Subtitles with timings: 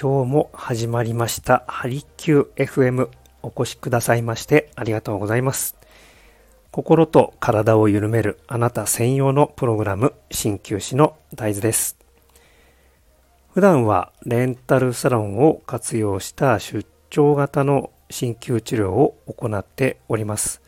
[0.00, 1.64] 今日も始まりました。
[1.66, 3.08] ハリキュー FM
[3.42, 5.74] お越しくださいましてありがとうございます。
[6.70, 11.98] 心と体を緩めるあなた専用のプログラム鍼灸師の大豆です。
[13.52, 20.62] 普段はレンタルサロンを活用した出張型の鍼灸治療を行っております。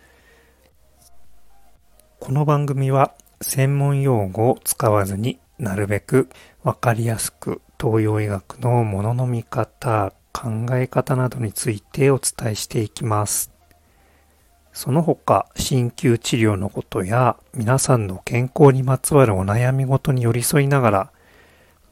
[2.19, 6.29] この番組は専門用語を使わずになるべく
[6.65, 13.51] わかりやすく東洋医学のものの見方、考え方などについてお伝えしていきます。
[14.75, 21.13] その他、鍼灸治療のことや皆さんの健康にまつわるお悩みごとに寄り添いながら、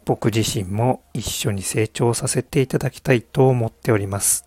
[0.04, 4.44] 僕自身も一緒に成長させていただきたいと思っております。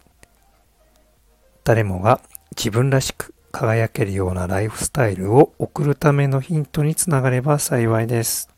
[1.63, 2.21] 誰もが
[2.55, 8.50] 自分らしく輝けるようなライフスタイルを送るためのヒントにつながれば幸いです。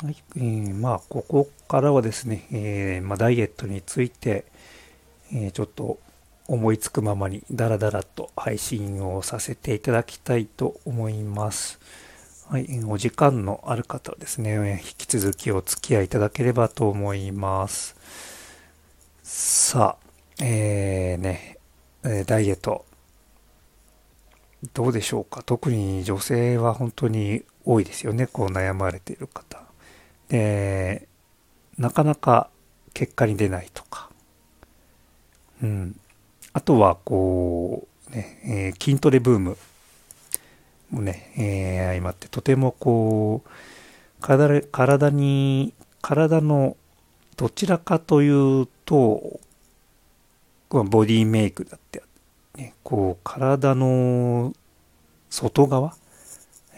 [0.00, 4.44] はいえー、まあ、ここからはですね、えー、まあ、ダイエットについて、
[5.32, 5.98] えー、ちょっと
[6.46, 11.80] 思いつくままにダラダラと配信をさせていただきたいと思います。
[12.48, 17.96] はい、お時間のある方はですね、引き続きお付き合いいただければと思います。
[19.24, 21.58] さあ、えー、ね、
[22.24, 22.86] ダイエット、
[24.72, 25.42] どうでしょうか？
[25.42, 29.67] 特に女性は本当に多いですよね、こう悩まれている方。
[30.28, 31.08] で、
[31.78, 32.50] なかなか
[32.94, 34.10] 結果に出ないとか、
[35.62, 36.00] うん。
[36.52, 39.56] あとは、こう、ね、えー、筋トレブーム
[40.90, 43.48] もね、えー、相まってとてもこう、
[44.20, 46.76] 体体に、体の
[47.36, 49.40] どちらかというと、
[50.70, 52.02] ボディメイクだって、
[52.56, 54.52] ね、こう、体の
[55.30, 55.94] 外側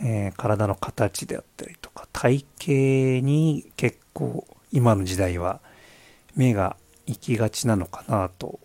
[0.03, 2.73] えー、体の形であったりとか体型
[3.27, 5.61] に結構今の時代は
[6.35, 8.61] 目が行きがちなのかなと、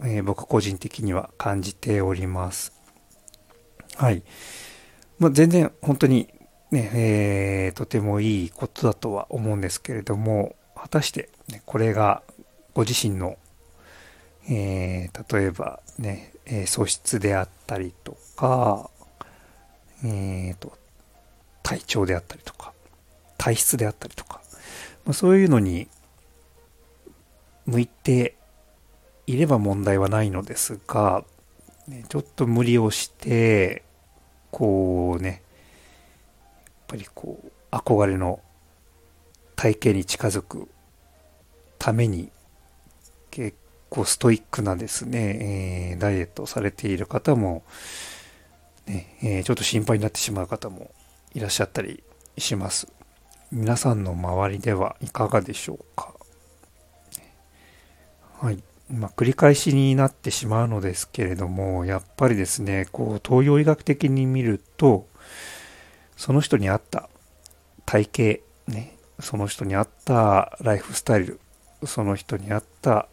[0.00, 2.72] えー、僕個人的には感じております。
[3.96, 4.22] はい。
[5.18, 6.28] まあ、全然本当に
[6.70, 12.22] ね、えー、とてもいいことだとは思うんですけれども、果たして、ね、これが
[12.74, 13.36] ご自身の、
[14.48, 18.90] えー、例えばね、え素質であったりとか、
[20.04, 20.76] えーと、
[21.62, 22.72] 体調であったりとか
[23.38, 24.40] 体質であったりとか、
[25.04, 25.88] まあ、そういうのに
[27.66, 28.36] 向いて
[29.26, 31.24] いれば問題はないのですが、
[31.88, 33.82] ね、ちょっと無理をして
[34.50, 35.38] こうねやっ
[36.88, 38.40] ぱりこう憧れの
[39.56, 40.68] 体型に近づく
[41.78, 42.30] ために
[43.30, 43.56] 結
[43.90, 47.64] 構ストイックなですね、えー、ダイエットをされている方も
[48.86, 50.90] ね、え、ちょっと心配になってしまう方も
[51.34, 52.02] いらっしゃったり
[52.38, 52.88] します。
[53.52, 56.14] 皆さんの周りではいかがでしょうか？
[58.40, 58.62] はい。
[58.88, 65.08] まあ、繰り返しになってしまうのですけれども、やっぱりですね、こう、東洋医学的に見ると、
[66.16, 67.08] その人に合った
[67.84, 71.40] 体型、ね、その人に合ったライフスタイル、
[71.84, 73.08] その人に合った、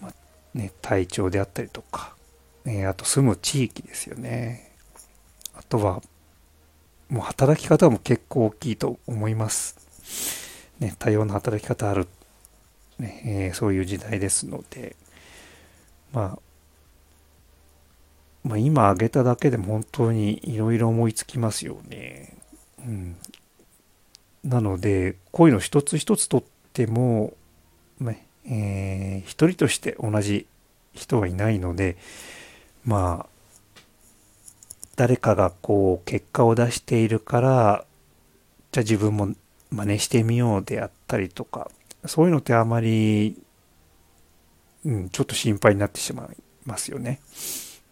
[0.00, 0.12] まあ、
[0.54, 2.14] ね、体調であったりとか、
[2.66, 4.72] えあと住む地域ですよね。
[5.54, 6.02] あとは、
[7.08, 9.76] もう働き方も結構大きいと思います。
[10.78, 12.06] ね、多様な働き方ある、
[12.98, 14.96] ねえー、そういう時代ですので、
[16.12, 16.38] まあ、
[18.42, 22.36] まあ、今挙げただけでも本当にいろいろ思いつきますよね。
[22.78, 23.16] うん、
[24.44, 26.42] なので、こういうの一つ一つとっ
[26.72, 27.34] ても、
[28.00, 30.46] ねえー、一人として同じ
[30.94, 31.98] 人はいないので、
[32.84, 33.30] まあ
[34.96, 37.84] 誰かがこう結果を出しているから
[38.72, 39.34] じゃあ自分も
[39.70, 41.70] 真似してみようであったりとか
[42.06, 43.40] そういうのってあまり、
[44.84, 47.20] うん、ちょっと心配になってしまいますよね。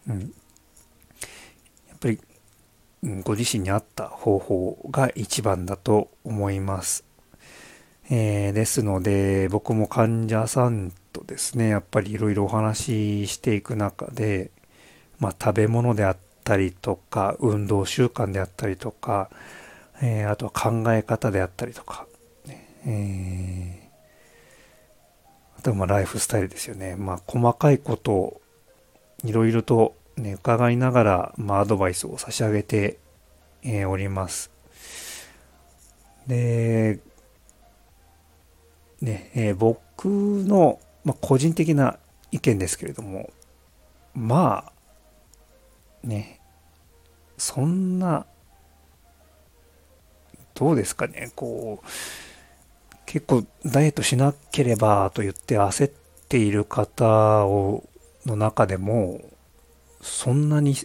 [0.07, 2.19] うん、やっぱり、
[3.03, 7.05] うん、ご自身に合った方法が一番だと思います。
[8.11, 14.49] えー、ですので僕も患者さんとですねやっぱりいろいろお話ししていく中で
[15.19, 19.29] まあ、食べ物であったりとか運動習慣であったりとか、
[20.01, 22.07] えー、あとは考え方であったりとか、
[22.85, 26.95] えー、あとはまあライフスタイルですよね。
[26.95, 28.41] まあ、細かいことを
[29.25, 32.97] いろいろと、ね、伺いながら、まあ、アドバイスを差し上げて、
[33.63, 34.51] えー、おります。
[36.27, 36.99] で、
[39.01, 41.97] ね、えー、僕の、まあ、個人的な
[42.31, 43.31] 意見ですけれども、
[44.13, 44.71] まあ、
[46.03, 46.39] ね、
[47.37, 48.25] そんな、
[50.53, 51.87] どうですかね、こう
[53.05, 55.91] 結構ダイエットしなければと言って焦っ
[56.27, 57.83] ている方を
[58.25, 59.21] の中でも
[59.99, 60.75] そんなに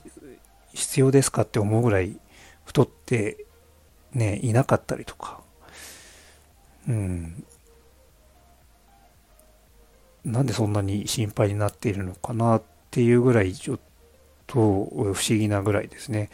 [0.72, 2.16] 必要ですかって思うぐらい
[2.64, 3.44] 太って
[4.12, 5.42] ねいなかったりとか。
[6.88, 7.44] うん。
[10.24, 13.78] なんでそんなに心配になっているのかなっていうぐらいちょっ
[14.46, 16.30] と不思議なぐらいですね。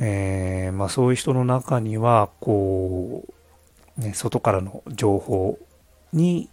[0.00, 3.24] えー、まあそういう人の中にはこ
[3.98, 5.58] う、ね、外からの情報
[6.12, 6.48] に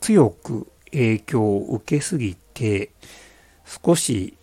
[0.00, 2.90] 強く影響を受けすぎて
[3.64, 4.36] 少し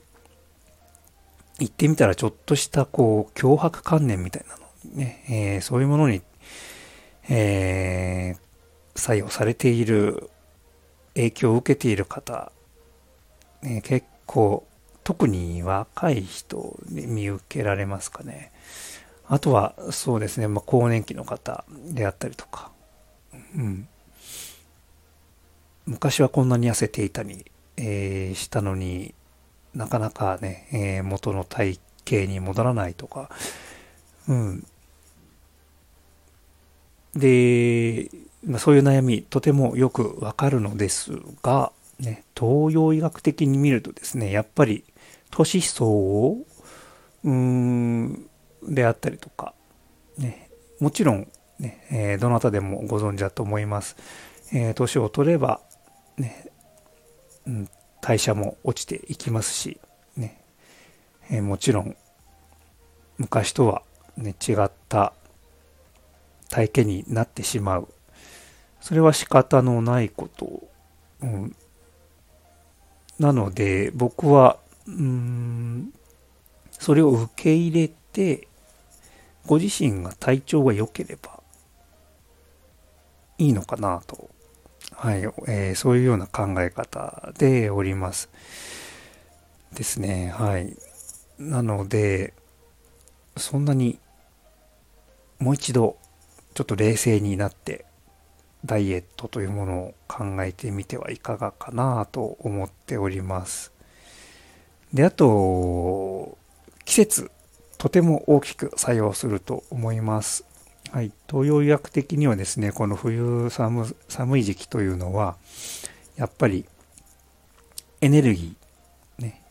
[1.58, 6.22] 言ってみたらちょっとしたこう脅迫観念みたいなのね、えー、そういうものに、
[7.30, 10.30] えー、作用されている
[11.16, 12.52] 影響を受けている方、
[13.64, 14.68] ね、結構
[15.06, 18.52] 特に若い人に見受けられますかね。
[19.28, 22.72] あとはそうですね、まあ、更年期の方であったりとか、
[23.56, 23.88] うん、
[25.86, 27.46] 昔はこんなに痩せていたに、
[27.78, 29.16] えー、したのに
[29.74, 33.30] なかなかね、えー、元の体型に戻らないとか、
[34.28, 34.68] うん、
[37.16, 38.10] で
[38.44, 44.84] まあ、そういう悩みとてもよくわかるのですが、ね、東洋医学的に見るとですねやっぱり
[45.32, 46.46] 年相応
[47.24, 48.30] うーん
[48.64, 49.54] であったりとか、
[50.18, 50.50] ね、
[50.80, 51.28] もちろん
[51.60, 53.96] ね、えー、どなたでもご存知だと思います。
[54.54, 55.62] えー、年を取れば、
[56.18, 56.52] ね、
[57.48, 57.70] うん、
[58.02, 59.80] 代謝も落ちていきますし、
[60.16, 60.40] ね
[61.30, 61.96] えー、もちろん
[63.18, 63.82] 昔とは、
[64.18, 65.14] ね、違った
[66.50, 67.88] 体験になってしまう。
[68.82, 70.68] それは仕方のないこと、
[71.22, 71.56] うん、
[73.18, 75.94] なので僕はうん
[76.72, 78.48] それを受け入れて
[79.46, 81.42] ご自身が体調が良ければ
[83.38, 84.30] いいのかなと、
[84.94, 88.30] はいえー、そういうような考え方でおります。
[89.74, 90.34] ですね。
[90.36, 90.76] はい。
[91.38, 92.34] なので、
[93.36, 94.00] そんなに
[95.40, 95.98] もう一度
[96.54, 97.86] ちょっと冷静になって
[98.64, 103.75] ダイエットというものを考えてみてはいかがかなと思っております。
[104.94, 106.38] で、あと、
[106.86, 107.32] 季節、
[107.78, 110.46] とても大きく作用すると思います。
[110.92, 115.36] はい、東洋医学的にはですね、この冬寒寒い時期というのは、
[116.16, 116.66] やっぱり
[118.00, 119.42] エネルギー、ね、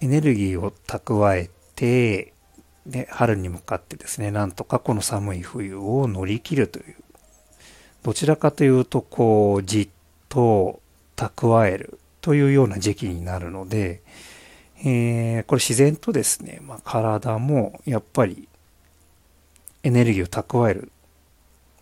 [0.00, 2.32] エネルギーを蓄えて、
[2.86, 6.96] で春に向かってですね、なんとかこの寒い冬を乗り切るという。
[8.02, 9.88] どちらかというと、こう、じっ
[10.28, 10.82] と
[11.16, 11.98] 蓄える。
[12.24, 14.00] というような時期になるので、
[14.78, 18.48] えー、これ自然とですね、まあ、体もやっぱり
[19.82, 20.90] エネルギーを蓄える、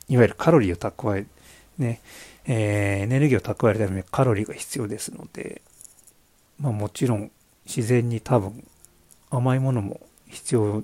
[0.09, 1.27] いわゆるカロリーを蓄える、
[1.79, 2.01] ね、
[2.45, 5.63] えー、エネルギーを蓄えるためにカロリーが必要ですので、
[6.59, 7.31] まあもちろん
[7.65, 8.67] 自然に多分
[9.31, 10.83] 甘いものも必要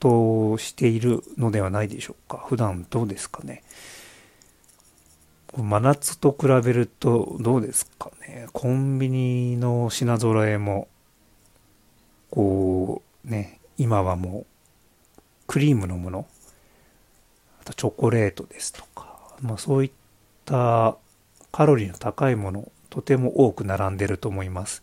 [0.00, 2.44] としているのではないでしょうか。
[2.48, 3.62] 普段どうですかね。
[5.62, 8.46] 真夏と比べるとどうですかね？
[8.52, 10.88] コンビニの品揃えも、
[12.30, 14.46] こうね、今はもう
[15.46, 16.26] クリームのもの、
[17.60, 19.90] あとチョコレートですとか、まあそういっ
[20.44, 20.96] た
[21.50, 24.82] カロリーの高いもの、とても多く並んでると思います。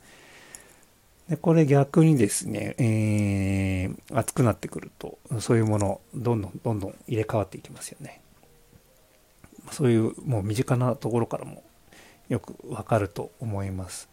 [1.29, 8.21] でこれ逆にですね、えー、暑くなってくると、そういうもの、どんどんどんどん入れ替わっていきますよね。
[9.71, 11.63] そういうもう身近なところからも
[12.29, 14.09] よくわかると思います。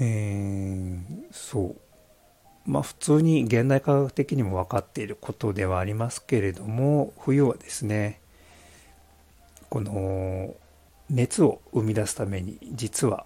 [0.00, 2.70] えー、そう。
[2.70, 8.20] まあ普通に現代科学的にも分かっていることではありますけれども冬はですね
[9.70, 10.54] この
[11.08, 13.24] 熱を生み出すために実は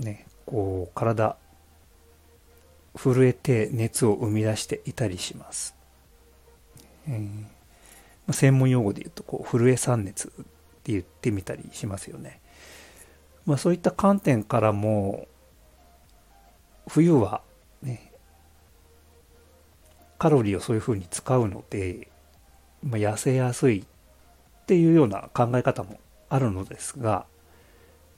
[0.00, 1.36] ねこう体
[2.96, 5.76] 震えて熱を生み出していたりします。
[7.08, 7.59] えー
[8.32, 10.30] 専門用語で言うとこう震え酸熱っ
[10.82, 12.40] て言ってみたりしますよね。
[13.46, 15.26] まあ、そういった観点からも
[16.88, 17.42] 冬は
[17.82, 18.12] ね
[20.18, 22.08] カロリーをそういうふうに使うので、
[22.82, 23.84] まあ、痩せやすいっ
[24.66, 27.26] ていうような考え方もあるのですが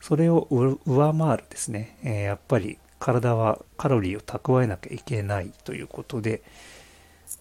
[0.00, 6.42] それを上回るですね、えー、やっぱり体はカロリーを蓄えなきゃいけないということで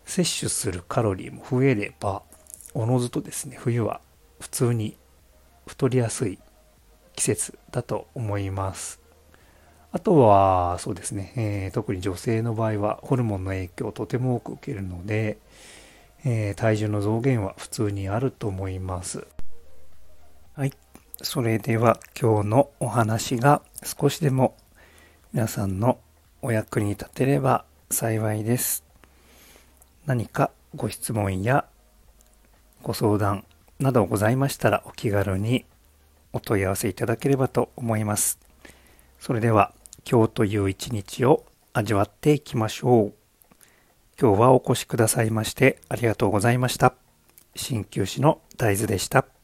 [0.06, 2.24] 摂取するカロリーも増えれば
[2.74, 4.02] おのずとですね、冬は
[4.40, 4.98] 普通に
[5.68, 6.40] 太りやすい
[7.16, 9.02] 季節だと思います。
[9.92, 15.38] あとは、そうですね、えー、特に女性の場合はホルモンの影響をとても多く受けるので、
[16.24, 19.28] えー、体重の増減は普通にあると思います。
[20.56, 20.74] はい。
[21.22, 24.56] それでは今日のお話が少しでも
[25.34, 26.00] 皆さんの
[26.42, 28.84] お役に立てれば幸いです。
[30.06, 31.66] 何かご質問や
[32.84, 33.46] ご相談
[33.80, 35.66] などございましたらお気軽に
[36.34, 38.40] お問い合わせいただければと思います。
[39.20, 39.74] それでは
[40.10, 43.14] 今日という一日を味わっていきましょう。
[44.20, 46.94] 今日はお越しくださいましてありがとうございました。
[47.56, 49.41] 鍼灸師の大豆でした。